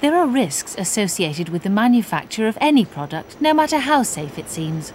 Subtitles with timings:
[0.00, 4.50] There are risks associated with the manufacture of any product, no matter how safe it
[4.50, 4.92] seems.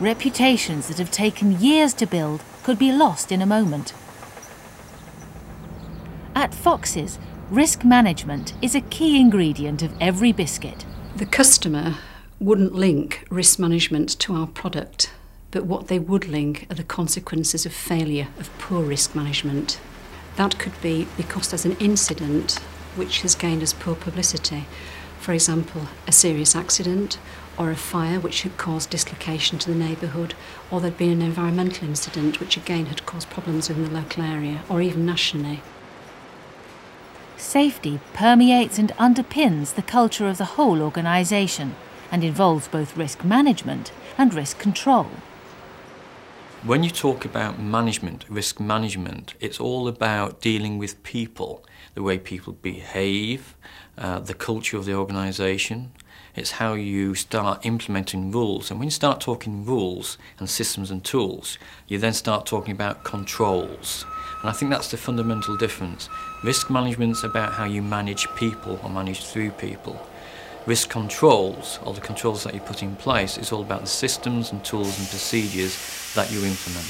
[0.00, 3.94] Reputations that have taken years to build could be lost in a moment.
[6.34, 7.18] At Fox's,
[7.48, 10.84] risk management is a key ingredient of every biscuit.
[11.16, 11.96] The customer
[12.38, 15.13] wouldn't link risk management to our product,
[15.54, 19.78] but what they would link are the consequences of failure of poor risk management.
[20.34, 22.58] That could be because there's an incident
[22.96, 24.66] which has gained us poor publicity.
[25.20, 27.18] For example, a serious accident
[27.56, 30.34] or a fire which had caused dislocation to the neighbourhood,
[30.72, 34.64] or there'd been an environmental incident which again had caused problems in the local area,
[34.68, 35.62] or even nationally.
[37.36, 41.76] Safety permeates and underpins the culture of the whole organisation
[42.10, 45.06] and involves both risk management and risk control.
[46.64, 51.62] When you talk about management, risk management, it's all about dealing with people,
[51.92, 53.54] the way people behave,
[53.98, 55.92] uh, the culture of the organisation.
[56.34, 58.70] It's how you start implementing rules.
[58.70, 63.04] And when you start talking rules and systems and tools, you then start talking about
[63.04, 64.06] controls.
[64.40, 66.08] And I think that's the fundamental difference.
[66.42, 70.00] Risk management's about how you manage people or manage through people.
[70.66, 74.50] Risk controls, or the controls that you put in place, is all about the systems
[74.50, 75.76] and tools and procedures
[76.14, 76.86] that you implement.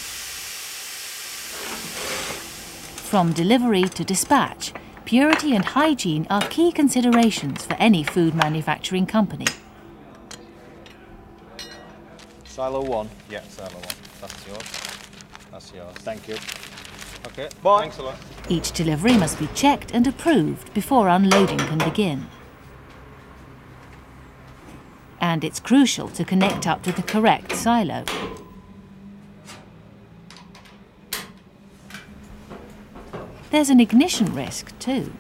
[3.11, 4.73] From delivery to dispatch,
[5.05, 9.47] purity and hygiene are key considerations for any food manufacturing company.
[12.45, 13.09] Silo one.
[13.29, 13.95] Yeah, silo one.
[14.21, 14.63] That's yours.
[15.51, 15.95] That's yours.
[15.97, 16.37] Thank you.
[17.27, 17.49] Okay.
[17.61, 17.81] Bye.
[17.81, 18.17] Thanks a lot.
[18.49, 22.29] Each delivery must be checked and approved before unloading can begin.
[25.35, 28.05] And it's crucial to connect up to the correct silo.
[33.51, 35.13] There's an ignition risk too.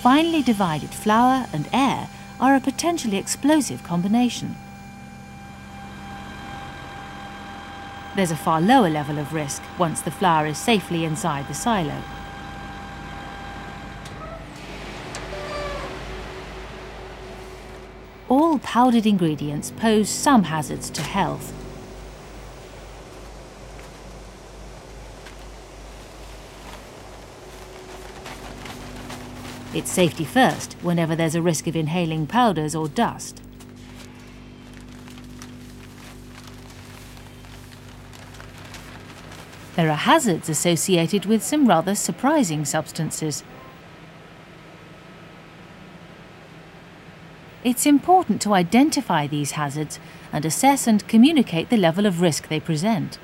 [0.00, 2.08] Finely divided flour and air
[2.40, 4.56] are a potentially explosive combination.
[8.16, 12.02] There's a far lower level of risk once the flour is safely inside the silo.
[18.28, 21.54] All powdered ingredients pose some hazards to health.
[29.74, 33.40] It's safety first whenever there's a risk of inhaling powders or dust.
[39.76, 43.44] There are hazards associated with some rather surprising substances.
[47.64, 49.98] It's important to identify these hazards
[50.32, 53.18] and assess and communicate the level of risk they present.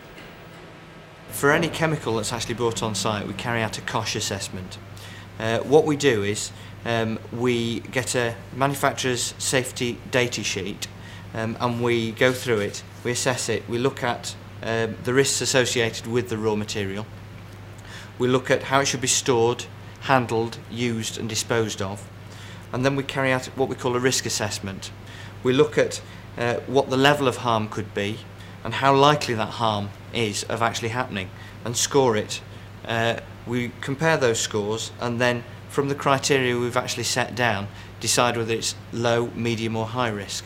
[1.29, 4.79] For any chemical that's actually brought on site, we carry out a COSHH assessment.
[5.39, 6.51] Uh, what we do is
[6.85, 10.89] um, we get a manufacturer's safety data sheet
[11.33, 15.41] um, and we go through it, we assess it, we look at um, the risks
[15.41, 17.07] associated with the raw material,
[18.19, 19.67] we look at how it should be stored,
[20.03, 22.09] handled, used and disposed of,
[22.75, 24.91] and then we carry out what we call a risk assessment.
[25.45, 26.03] We look at
[26.37, 28.19] uh, what the level of harm could be
[28.65, 31.31] and how likely that harm is of actually happening
[31.65, 32.41] and score it
[32.85, 37.69] uh, we compare those scores and then from the criteria we've actually set down
[38.01, 40.45] decide whether it's low, medium or high risk.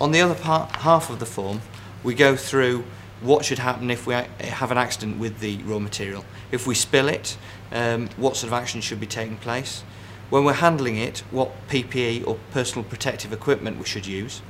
[0.00, 1.62] On the other part, half of the form
[2.04, 2.84] we go through
[3.20, 6.24] what should happen if we have an accident with the raw material.
[6.52, 7.36] If we spill it,
[7.72, 9.82] um, what sort of action should be taking place.
[10.28, 14.42] When we're handling it, what PPE or personal protective equipment we should use.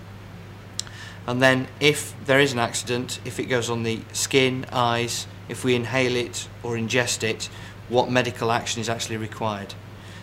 [1.27, 5.65] And then if there is an accident, if it goes on the skin, eyes, if
[5.65, 7.49] we inhale it or ingest it,
[7.89, 9.75] what medical action is actually required.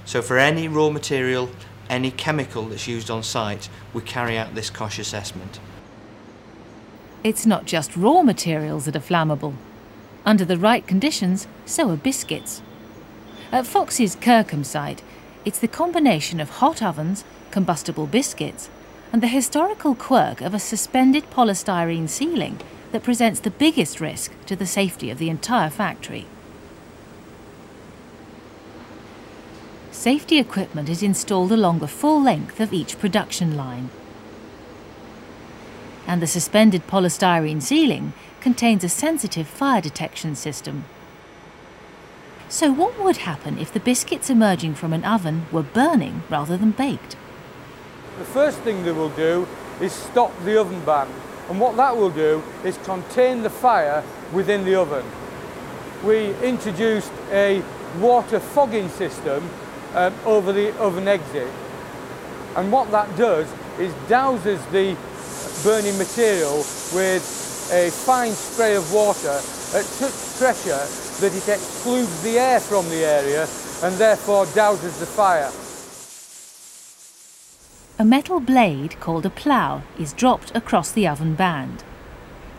[0.06, 1.50] So for any raw material,
[1.90, 5.60] any chemical that's used on site, we carry out this COSHH assessment.
[7.24, 9.56] It's not just raw materials that are flammable.
[10.26, 12.62] Under the right conditions, so are biscuits.
[13.52, 15.02] At Fox's Kirkham site,
[15.46, 18.70] it's the combination of hot ovens, combustible biscuits,
[19.12, 22.60] and the historical quirk of a suspended polystyrene ceiling
[22.92, 26.26] that presents the biggest risk to the safety of the entire factory.
[29.92, 33.90] Safety equipment is installed along the full length of each production line.
[36.08, 40.86] And the suspended polystyrene ceiling contains a sensitive fire detection system.
[42.54, 46.70] So what would happen if the biscuits emerging from an oven were burning rather than
[46.70, 47.16] baked?
[48.20, 49.48] The first thing they will do
[49.82, 51.10] is stop the oven band.
[51.50, 55.04] And what that will do is contain the fire within the oven.
[56.04, 57.64] We introduced a
[58.00, 59.50] water fogging system
[59.96, 61.50] um, over the oven exit.
[62.56, 64.96] And what that does is douses the
[65.64, 66.58] burning material
[66.94, 67.24] with
[67.74, 69.42] a fine spray of water
[69.74, 73.48] at such pressure that it excludes the air from the area
[73.82, 75.50] and therefore douses the fire.
[77.98, 81.86] A metal blade called a plough is dropped across the oven band.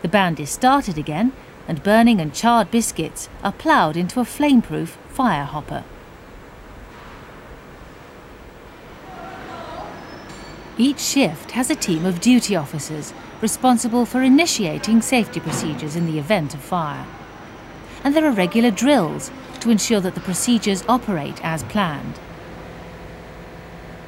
[0.00, 1.34] The band is started again
[1.68, 5.84] and burning and charred biscuits are ploughed into a flameproof fire hopper.
[10.78, 13.12] Each shift has a team of duty officers
[13.42, 17.06] responsible for initiating safety procedures in the event of fire.
[18.04, 19.30] And there are regular drills
[19.60, 22.18] to ensure that the procedures operate as planned.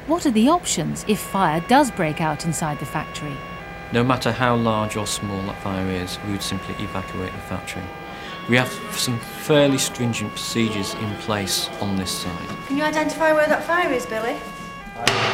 [0.05, 3.35] What are the options if fire does break out inside the factory?
[3.91, 7.83] No matter how large or small that fire is, we would simply evacuate the factory.
[8.47, 12.47] We have some fairly stringent procedures in place on this side.
[12.67, 14.37] Can you identify where that fire is, Billy?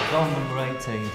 [0.09, 1.09] Zone number 18.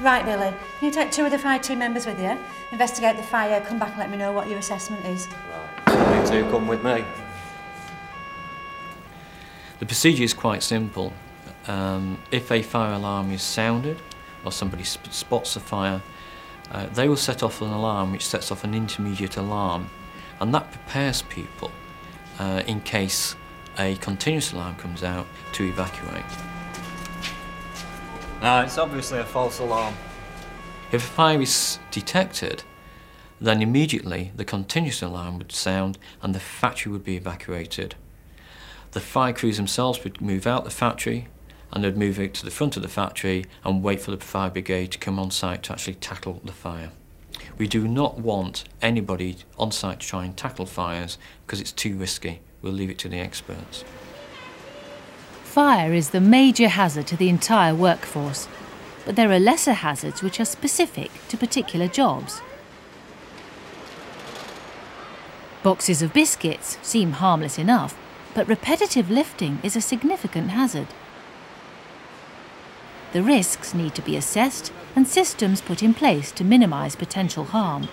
[0.00, 0.50] Right, Billy.
[0.78, 2.36] Can you take two of the fire team members with you,
[2.72, 5.28] investigate the fire, come back and let me know what your assessment is?
[5.50, 5.67] Right.
[6.28, 7.02] Two come with me.
[9.78, 11.14] The procedure is quite simple.
[11.66, 13.96] Um, if a fire alarm is sounded
[14.44, 16.02] or somebody sp spots a fire,
[16.70, 19.88] uh, they will set off an alarm which sets off an intermediate alarm
[20.38, 21.70] and that prepares people
[22.38, 23.34] uh, in case
[23.78, 26.24] a continuous alarm comes out to evacuate.
[28.42, 29.94] Now, it's obviously a false alarm.
[30.92, 32.64] If a fire is detected,
[33.40, 37.94] then immediately the continuous alarm would sound and the factory would be evacuated.
[38.92, 41.28] The fire crews themselves would move out the factory
[41.72, 44.50] and they'd move it to the front of the factory and wait for the fire
[44.50, 46.90] brigade to come on site to actually tackle the fire.
[47.58, 51.96] We do not want anybody on site to try and tackle fires because it's too
[51.96, 52.40] risky.
[52.62, 53.84] We'll leave it to the experts.
[55.44, 58.48] Fire is the major hazard to the entire workforce,
[59.04, 62.40] but there are lesser hazards which are specific to particular jobs.
[65.62, 67.98] Boxes of biscuits seem harmless enough,
[68.32, 70.86] but repetitive lifting is a significant hazard.
[73.12, 77.88] The risks need to be assessed and systems put in place to minimise potential harm.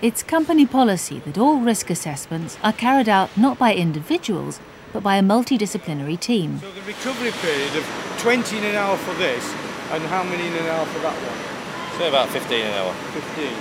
[0.00, 4.60] It's company policy that all risk assessments are carried out not by individuals
[4.92, 6.60] but by a multidisciplinary team.
[6.60, 7.84] So the recovery period of
[8.18, 9.44] 20 in an hour for this
[9.90, 11.98] and how many in an hour for that one?
[11.98, 12.94] Say about 15 an hour.
[12.94, 13.52] 15.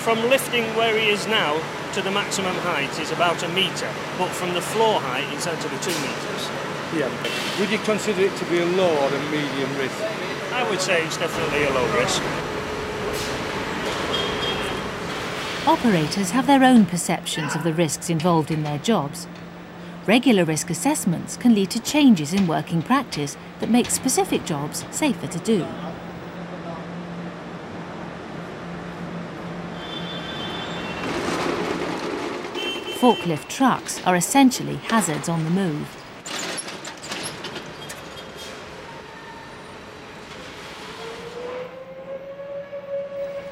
[0.00, 1.60] From lifting where he is now
[1.94, 3.88] to the maximum height is about a metre,
[4.18, 6.50] but from the floor height it's actually two metres.
[6.92, 7.60] Yeah.
[7.60, 10.02] Would you consider it to be a low or a medium risk?
[10.52, 12.20] I would say it's definitely a low risk.
[15.68, 19.28] Operators have their own perceptions of the risks involved in their jobs.
[20.04, 25.28] Regular risk assessments can lead to changes in working practice that make specific jobs safer
[25.28, 25.64] to do.
[33.04, 35.86] Forklift trucks are essentially hazards on the move.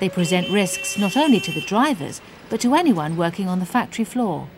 [0.01, 4.07] They present risks not only to the drivers, but to anyone working on the factory
[4.07, 4.49] floor.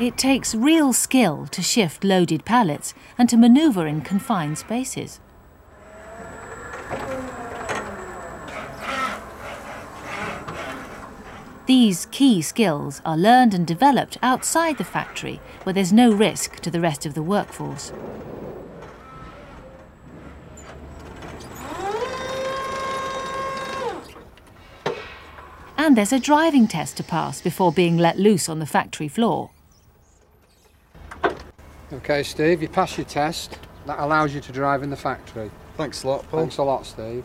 [0.00, 5.20] It takes real skill to shift loaded pallets and to manoeuvre in confined spaces.
[11.66, 16.70] These key skills are learned and developed outside the factory where there's no risk to
[16.70, 17.92] the rest of the workforce.
[25.76, 29.50] And there's a driving test to pass before being let loose on the factory floor.
[32.02, 33.58] Okay, Steve, you pass your test.
[33.84, 35.50] That allows you to drive in the factory.
[35.76, 36.40] Thanks a lot, Paul.
[36.40, 37.24] Thanks a lot, Steve.